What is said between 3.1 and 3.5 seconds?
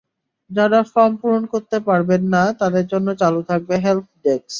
চালু